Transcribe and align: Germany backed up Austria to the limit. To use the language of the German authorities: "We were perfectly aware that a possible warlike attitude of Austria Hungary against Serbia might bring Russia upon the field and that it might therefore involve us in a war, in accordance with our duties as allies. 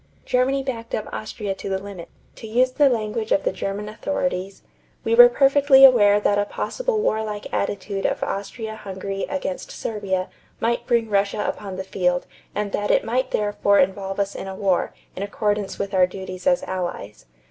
Germany 0.25 0.63
backed 0.63 0.95
up 0.95 1.07
Austria 1.13 1.53
to 1.53 1.69
the 1.69 1.77
limit. 1.77 2.09
To 2.37 2.47
use 2.47 2.71
the 2.71 2.89
language 2.89 3.31
of 3.31 3.43
the 3.43 3.51
German 3.51 3.87
authorities: 3.87 4.63
"We 5.03 5.13
were 5.13 5.29
perfectly 5.29 5.85
aware 5.85 6.19
that 6.19 6.39
a 6.39 6.45
possible 6.45 6.99
warlike 6.99 7.53
attitude 7.53 8.07
of 8.07 8.23
Austria 8.23 8.77
Hungary 8.77 9.27
against 9.29 9.69
Serbia 9.69 10.29
might 10.59 10.87
bring 10.87 11.07
Russia 11.07 11.45
upon 11.47 11.75
the 11.75 11.83
field 11.83 12.25
and 12.55 12.71
that 12.71 12.89
it 12.89 13.05
might 13.05 13.29
therefore 13.29 13.77
involve 13.77 14.19
us 14.19 14.33
in 14.33 14.47
a 14.47 14.55
war, 14.55 14.91
in 15.15 15.21
accordance 15.21 15.77
with 15.77 15.93
our 15.93 16.07
duties 16.07 16.47
as 16.47 16.63
allies. 16.63 17.27